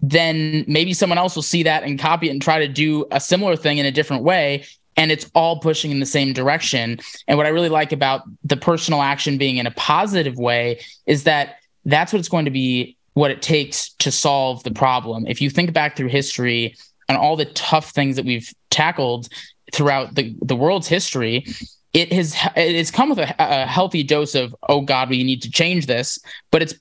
[0.01, 3.19] then maybe someone else will see that and copy it and try to do a
[3.19, 4.65] similar thing in a different way
[4.97, 6.99] and it's all pushing in the same direction.
[7.27, 11.23] And what i really like about the personal action being in a positive way is
[11.23, 15.25] that that's what it's going to be what it takes to solve the problem.
[15.27, 16.75] If you think back through history
[17.09, 19.27] and all the tough things that we've tackled
[19.73, 21.45] throughout the, the world's history,
[21.93, 25.41] it has it has come with a, a healthy dose of oh god we need
[25.41, 26.17] to change this
[26.49, 26.73] but it's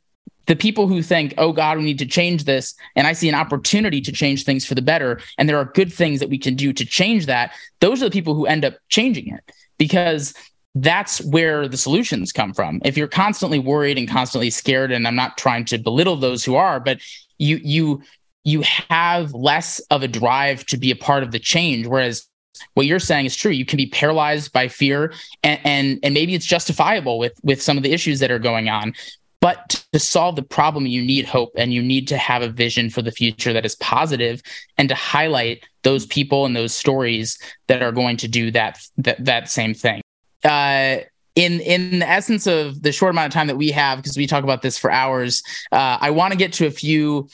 [0.50, 3.36] the people who think, oh God, we need to change this, and I see an
[3.36, 6.56] opportunity to change things for the better, and there are good things that we can
[6.56, 9.44] do to change that, those are the people who end up changing it
[9.78, 10.34] because
[10.74, 12.80] that's where the solutions come from.
[12.84, 16.54] If you're constantly worried and constantly scared, and I'm not trying to belittle those who
[16.54, 17.00] are, but
[17.38, 18.02] you you
[18.44, 21.86] you have less of a drive to be a part of the change.
[21.86, 22.26] Whereas
[22.74, 23.50] what you're saying is true.
[23.50, 27.76] You can be paralyzed by fear, and and, and maybe it's justifiable with with some
[27.76, 28.94] of the issues that are going on.
[29.40, 32.90] But to solve the problem, you need hope and you need to have a vision
[32.90, 34.42] for the future that is positive
[34.76, 39.24] and to highlight those people and those stories that are going to do that that,
[39.24, 40.02] that same thing
[40.44, 40.98] uh,
[41.34, 44.26] in in the essence of the short amount of time that we have, because we
[44.26, 47.28] talk about this for hours, uh, I want to get to a few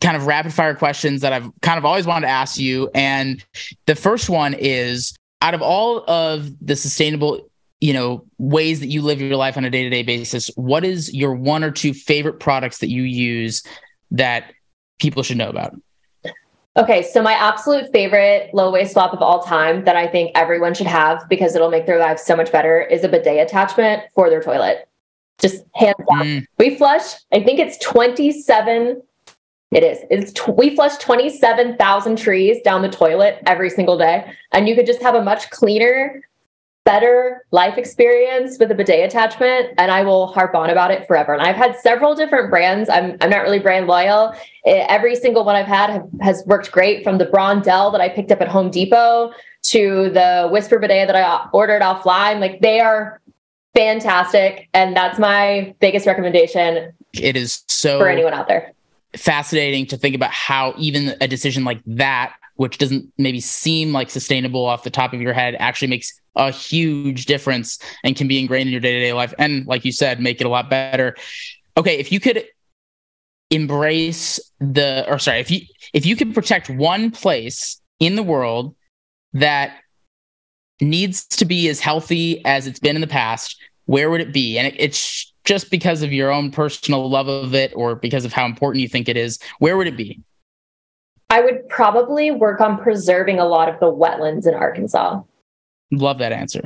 [0.00, 2.90] kind of rapid fire questions that I've kind of always wanted to ask you.
[2.94, 3.44] And
[3.86, 7.48] the first one is out of all of the sustainable
[7.80, 11.34] you know ways that you live your life on a day-to-day basis what is your
[11.34, 13.62] one or two favorite products that you use
[14.10, 14.52] that
[14.98, 15.74] people should know about
[16.76, 20.74] Okay, so my absolute favorite low waste swap of all time that I think everyone
[20.74, 24.28] should have because it'll make their lives so much better is a bidet attachment for
[24.28, 24.86] their toilet.
[25.38, 26.24] Just hands down.
[26.24, 26.46] Mm.
[26.58, 29.02] We flush, I think it's 27
[29.72, 29.98] it is.
[30.10, 34.86] It's t- we flush 27,000 trees down the toilet every single day and you could
[34.86, 36.22] just have a much cleaner
[36.86, 41.34] better life experience with a bidet attachment and I will harp on about it forever.
[41.34, 42.88] And I've had several different brands.
[42.88, 44.34] I'm, I'm not really brand loyal.
[44.64, 48.30] Every single one I've had have, has worked great from the Brondell that I picked
[48.30, 49.32] up at Home Depot
[49.64, 52.40] to the Whisper bidet that I ordered offline.
[52.40, 53.20] Like they are
[53.74, 54.68] fantastic.
[54.72, 56.92] And that's my biggest recommendation.
[57.12, 58.72] it is so for anyone out there
[59.16, 64.10] fascinating to think about how even a decision like that, which doesn't maybe seem like
[64.10, 68.38] sustainable off the top of your head, actually makes a huge difference and can be
[68.38, 69.34] ingrained in your day to day life.
[69.38, 71.16] And like you said, make it a lot better.
[71.76, 72.44] Okay, if you could
[73.50, 75.60] embrace the, or sorry, if you
[75.92, 78.74] if you could protect one place in the world
[79.32, 79.78] that
[80.80, 84.58] needs to be as healthy as it's been in the past, where would it be?
[84.58, 88.32] And it, it's just because of your own personal love of it or because of
[88.32, 90.20] how important you think it is, where would it be?
[91.30, 95.22] I would probably work on preserving a lot of the wetlands in Arkansas.
[95.90, 96.62] Love that answer.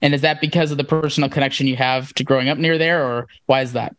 [0.00, 3.04] And is that because of the personal connection you have to growing up near there,
[3.04, 3.94] or why is that?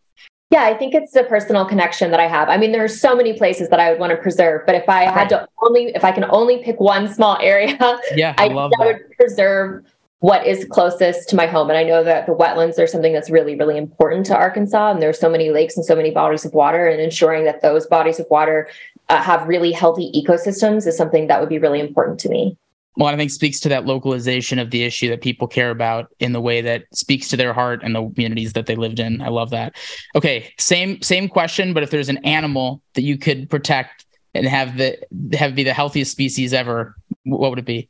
[0.50, 2.48] Yeah, I think it's the personal connection that I have.
[2.48, 4.88] I mean, there are so many places that I would want to preserve, but if
[4.88, 7.76] I had to only, if I can only pick one small area,
[8.14, 9.84] yeah, I, I, I would preserve
[10.20, 11.68] what is closest to my home.
[11.68, 14.92] And I know that the wetlands are something that's really, really important to Arkansas.
[14.92, 17.86] And there's so many lakes and so many bodies of water, and ensuring that those
[17.86, 18.68] bodies of water
[19.08, 22.56] uh, have really healthy ecosystems is something that would be really important to me.
[22.96, 26.32] Well, I think speaks to that localization of the issue that people care about in
[26.32, 29.20] the way that speaks to their heart and the communities that they lived in.
[29.20, 29.76] I love that.
[30.14, 34.78] Okay, same same question, but if there's an animal that you could protect and have
[34.78, 34.98] the
[35.34, 37.88] have be the healthiest species ever, what would it be?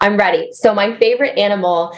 [0.00, 0.52] I'm ready.
[0.52, 1.92] So my favorite animal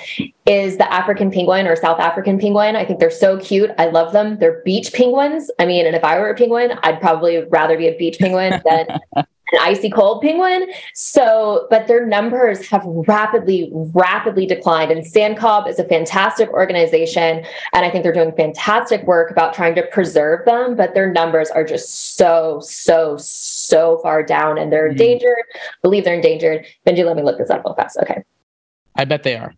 [0.47, 2.75] is the African penguin or South African penguin.
[2.75, 3.71] I think they're so cute.
[3.77, 4.39] I love them.
[4.39, 5.51] They're beach penguins.
[5.59, 8.63] I mean, and if I were a penguin, I'd probably rather be a beach penguin
[8.65, 9.01] than
[9.53, 10.71] an icy cold penguin.
[10.95, 14.91] So, but their numbers have rapidly, rapidly declined.
[14.91, 17.45] And SANCCOB is a fantastic organization.
[17.73, 20.77] And I think they're doing fantastic work about trying to preserve them.
[20.77, 25.01] But their numbers are just so, so, so far down and they're mm-hmm.
[25.01, 25.45] endangered.
[25.83, 26.67] believe they're endangered.
[26.87, 27.99] Benji, let me look this up real fast.
[28.03, 28.23] Okay.
[28.97, 29.55] I bet they are.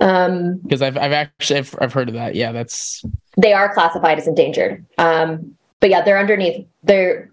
[0.00, 2.34] Um, because I've I've actually I've, I've heard of that.
[2.34, 3.04] Yeah, that's
[3.36, 4.84] they are classified as endangered.
[4.98, 6.66] Um, but yeah, they're underneath.
[6.82, 7.31] They're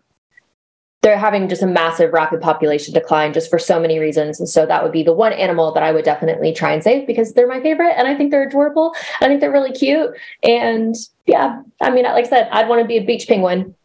[1.01, 4.39] they're having just a massive rapid population decline just for so many reasons.
[4.39, 7.07] And so that would be the one animal that I would definitely try and save
[7.07, 8.93] because they're my favorite and I think they're adorable.
[9.21, 10.11] I think they're really cute.
[10.43, 10.95] And
[11.25, 13.75] yeah, I mean, like I said, I'd want to be a beach penguin.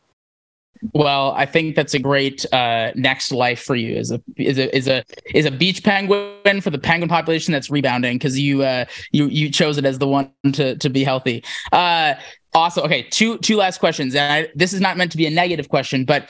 [0.92, 3.96] Well, I think that's a great uh, next life for you.
[3.96, 5.02] Is a is a is a
[5.34, 9.48] is a beach penguin for the penguin population that's rebounding because you uh, you you
[9.48, 11.42] chose it as the one to to be healthy.
[11.72, 12.14] Uh,
[12.52, 12.84] awesome.
[12.84, 15.70] Okay, two two last questions, and I, this is not meant to be a negative
[15.70, 16.28] question, but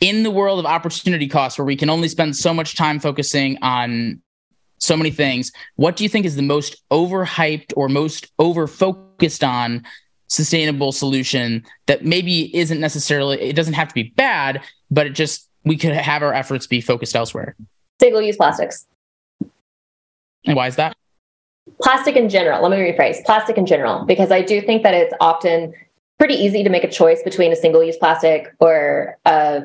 [0.00, 3.58] in the world of opportunity costs where we can only spend so much time focusing
[3.62, 4.20] on
[4.78, 9.42] so many things what do you think is the most overhyped or most over focused
[9.42, 9.82] on
[10.28, 15.48] sustainable solution that maybe isn't necessarily it doesn't have to be bad but it just
[15.64, 17.56] we could have our efforts be focused elsewhere?
[17.98, 18.86] Single use plastics.
[20.44, 20.94] And why is that?
[21.80, 25.14] Plastic in general let me rephrase plastic in general because i do think that it's
[25.18, 25.72] often
[26.18, 29.62] pretty easy to make a choice between a single use plastic or a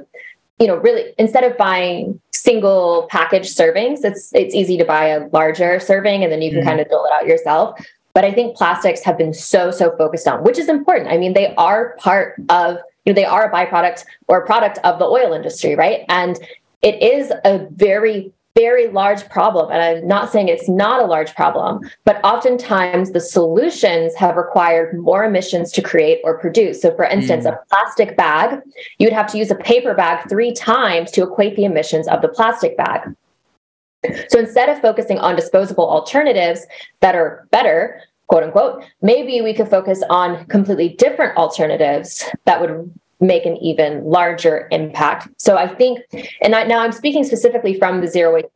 [0.59, 5.27] you know really instead of buying single package servings it's it's easy to buy a
[5.29, 6.69] larger serving and then you can mm-hmm.
[6.69, 7.79] kind of dole it out yourself.
[8.13, 11.09] But i think plastics have been so so focused on which is important.
[11.09, 14.79] I mean they are part of you know they are a byproduct or a product
[14.83, 16.05] of the oil industry right?
[16.09, 16.37] And
[16.81, 19.71] it is a very very large problem.
[19.71, 24.97] And I'm not saying it's not a large problem, but oftentimes the solutions have required
[24.99, 26.81] more emissions to create or produce.
[26.81, 27.53] So, for instance, mm.
[27.53, 28.59] a plastic bag,
[28.97, 32.21] you would have to use a paper bag three times to equate the emissions of
[32.21, 33.01] the plastic bag.
[34.29, 36.65] So, instead of focusing on disposable alternatives
[36.99, 42.91] that are better, quote unquote, maybe we could focus on completely different alternatives that would
[43.19, 45.29] make an even larger impact.
[45.37, 45.99] So I think,
[46.41, 48.47] and I, now I'm speaking specifically from the zero waste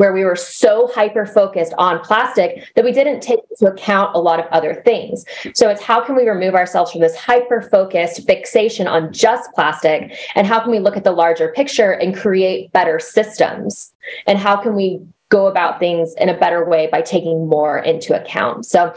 [0.00, 4.18] where we were so hyper focused on plastic that we didn't take into account a
[4.18, 5.26] lot of other things.
[5.52, 10.16] So it's how can we remove ourselves from this hyper focused fixation on just plastic
[10.34, 13.92] and how can we look at the larger picture and create better systems?
[14.26, 18.18] And how can we go about things in a better way by taking more into
[18.18, 18.64] account?
[18.64, 18.94] So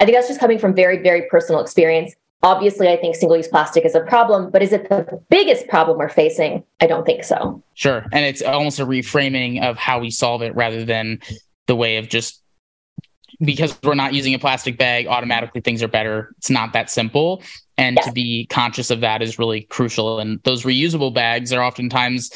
[0.00, 2.14] I think that's just coming from very, very personal experience.
[2.42, 5.98] Obviously, I think single use plastic is a problem, but is it the biggest problem
[5.98, 6.62] we're facing?
[6.80, 7.62] I don't think so.
[7.74, 8.06] Sure.
[8.12, 11.18] And it's almost a reframing of how we solve it rather than
[11.66, 12.42] the way of just
[13.40, 16.34] because we're not using a plastic bag, automatically things are better.
[16.38, 17.42] It's not that simple.
[17.78, 18.06] And yes.
[18.06, 20.18] to be conscious of that is really crucial.
[20.18, 22.30] And those reusable bags are oftentimes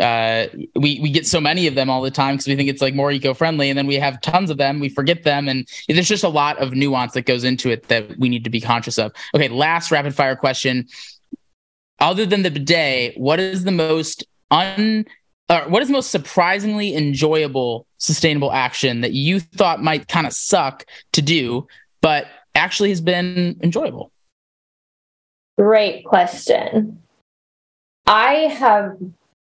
[0.00, 2.82] uh, we we get so many of them all the time because we think it's
[2.82, 6.08] like more eco-friendly and then we have tons of them we forget them and there's
[6.08, 8.98] just a lot of nuance that goes into it that we need to be conscious
[8.98, 9.12] of.
[9.34, 10.86] Okay last rapid fire question.
[11.98, 15.06] Other than the bidet what is the most un
[15.48, 20.84] what is the most surprisingly enjoyable sustainable action that you thought might kind of suck
[21.12, 21.66] to do
[22.02, 24.10] but actually has been enjoyable?
[25.58, 27.02] Great question.
[28.06, 28.98] I have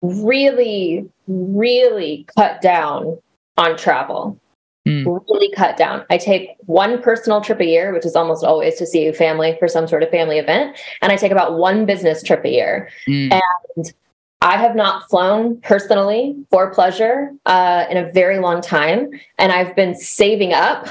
[0.02, 3.18] really, really cut down
[3.58, 4.40] on travel.
[4.88, 5.22] Mm.
[5.30, 6.06] Really cut down.
[6.10, 9.68] I take one personal trip a year, which is almost always to see family for
[9.68, 10.78] some sort of family event.
[11.02, 12.90] And I take about one business trip a year.
[13.08, 13.42] Mm.
[13.76, 13.94] And
[14.42, 19.10] I have not flown personally for pleasure uh, in a very long time.
[19.38, 20.88] And I've been saving up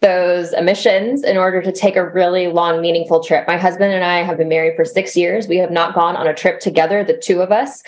[0.00, 3.46] those emissions in order to take a really long, meaningful trip.
[3.46, 5.48] My husband and I have been married for six years.
[5.48, 7.82] We have not gone on a trip together, the two of us.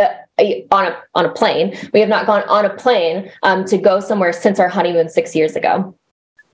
[0.00, 0.08] Uh,
[0.70, 4.00] on a on a plane, we have not gone on a plane um, to go
[4.00, 5.94] somewhere since our honeymoon six years ago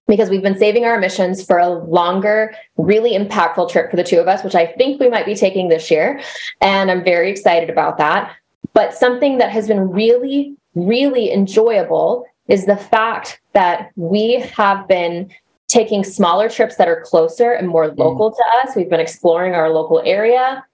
[0.08, 4.18] because we've been saving our emissions for a longer, really impactful trip for the two
[4.18, 6.20] of us, which I think we might be taking this year.
[6.60, 8.34] And I'm very excited about that.
[8.72, 15.30] But something that has been really, really enjoyable is the fact that we have been
[15.68, 17.98] taking smaller trips that are closer and more mm.
[17.98, 18.36] local mm.
[18.36, 18.74] to us.
[18.74, 20.64] We've been exploring our local area.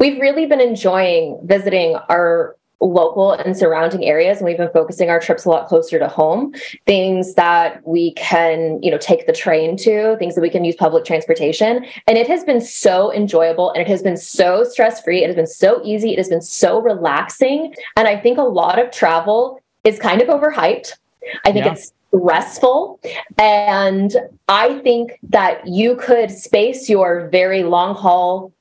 [0.00, 5.20] We've really been enjoying visiting our local and surrounding areas and we've been focusing our
[5.20, 6.54] trips a lot closer to home
[6.86, 10.74] things that we can you know take the train to things that we can use
[10.76, 15.22] public transportation and it has been so enjoyable and it has been so stress free
[15.22, 18.78] it has been so easy it has been so relaxing and i think a lot
[18.78, 20.96] of travel is kind of overhyped.
[21.44, 21.72] I think yeah.
[21.72, 23.00] it's stressful.
[23.38, 24.14] And
[24.48, 28.52] I think that you could space your very long haul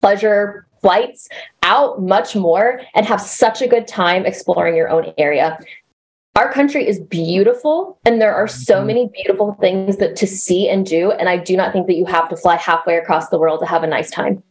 [0.00, 1.30] pleasure flights
[1.62, 5.58] out much more and have such a good time exploring your own area.
[6.36, 8.86] Our country is beautiful and there are so mm-hmm.
[8.88, 12.04] many beautiful things that to see and do and I do not think that you
[12.04, 14.42] have to fly halfway across the world to have a nice time.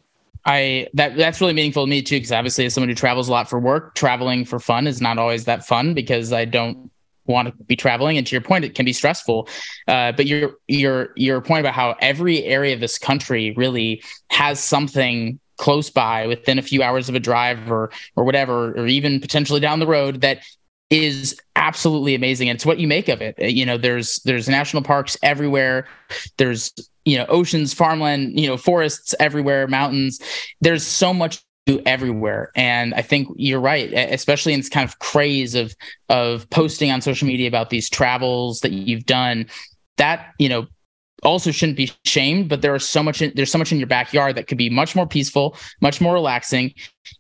[0.43, 3.31] I that that's really meaningful to me too because obviously as someone who travels a
[3.31, 6.89] lot for work, traveling for fun is not always that fun because I don't
[7.27, 9.47] want to be traveling and to your point it can be stressful
[9.87, 14.61] uh, but your your your point about how every area of this country really has
[14.61, 19.21] something close by within a few hours of a drive or or whatever or even
[19.21, 20.43] potentially down the road that
[20.89, 22.49] is absolutely amazing.
[22.49, 23.39] And it's what you make of it.
[23.39, 25.87] You know there's there's national parks everywhere.
[26.37, 26.73] There's
[27.05, 30.19] you know oceans farmland you know forests everywhere mountains.
[30.59, 31.41] There's so much
[31.85, 32.51] everywhere.
[32.57, 35.73] And i think you're right especially in this kind of craze of
[36.09, 39.45] of posting on social media about these travels that you've done.
[39.95, 40.67] That you know
[41.25, 43.87] also shouldn't be shamed but there are so much in, there's so much in your
[43.87, 46.73] backyard that could be much more peaceful much more relaxing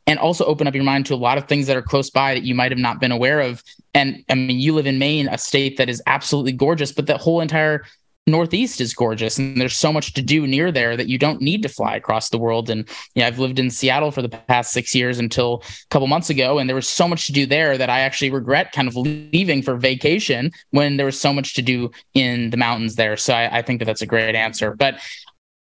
[0.07, 2.33] and also open up your mind to a lot of things that are close by
[2.33, 3.63] that you might have not been aware of.
[3.93, 7.21] And i mean you live in maine a state that is absolutely gorgeous but that
[7.21, 7.83] whole entire
[8.25, 11.61] Northeast is gorgeous and there's so much to do near there that you don't need
[11.63, 12.69] to fly across the world.
[12.69, 16.29] And yeah, I've lived in Seattle for the past six years until a couple months
[16.29, 18.95] ago, and there was so much to do there that I actually regret kind of
[18.95, 23.17] leaving for vacation when there was so much to do in the mountains there.
[23.17, 24.73] So I, I think that that's a great answer.
[24.73, 25.01] But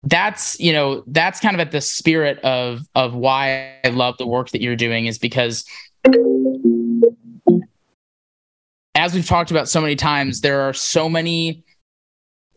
[0.03, 4.27] that's you know that's kind of at the spirit of of why I love the
[4.27, 5.65] work that you're doing is because
[8.95, 11.65] as we've talked about so many times, there are so many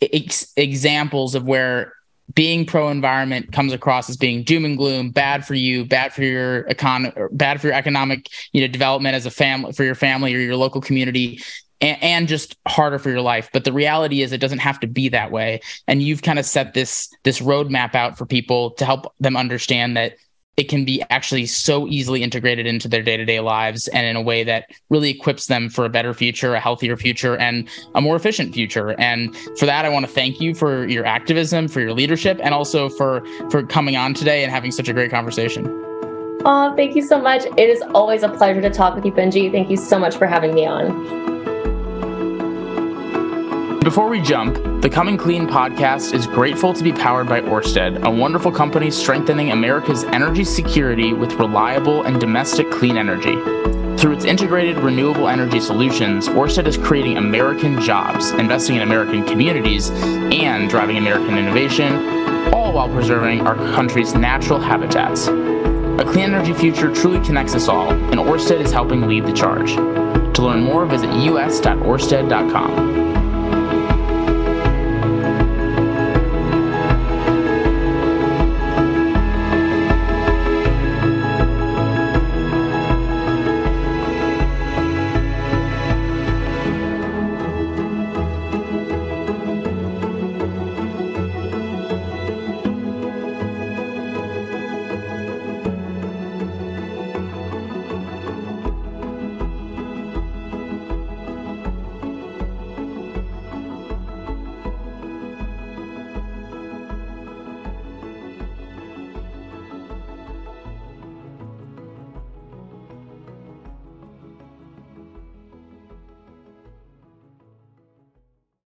[0.02, 1.94] ex- examples of where
[2.34, 6.24] being pro environment comes across as being doom and gloom, bad for you, bad for
[6.24, 10.34] your econ, bad for your economic, you know, development as a family for your family
[10.34, 11.42] or your local community,
[11.82, 13.50] and, and, just harder for your life.
[13.52, 15.60] But the reality is, it doesn't have to be that way.
[15.88, 19.98] And you've kind of set this this roadmap out for people to help them understand
[19.98, 20.14] that
[20.58, 24.44] it can be actually so easily integrated into their day-to-day lives and in a way
[24.44, 28.54] that really equips them for a better future a healthier future and a more efficient
[28.54, 29.00] future.
[29.00, 32.54] And for that i want to thank you for your activism for your leadership and
[32.54, 35.66] also for for coming on today and having such a great conversation.
[36.46, 37.46] Oh thank you so much.
[37.58, 39.52] It is always a pleasure to talk with you benji.
[39.52, 41.33] Thank you so much for having me on
[43.84, 48.10] before we jump, the Coming Clean podcast is grateful to be powered by Orsted, a
[48.10, 53.34] wonderful company strengthening America's energy security with reliable and domestic clean energy.
[53.98, 59.90] Through its integrated renewable energy solutions, Orsted is creating American jobs, investing in American communities,
[59.90, 65.28] and driving American innovation, all while preserving our country's natural habitats.
[65.28, 69.74] A clean energy future truly connects us all, and Orsted is helping lead the charge.
[69.76, 73.03] To learn more, visit us.orsted.com.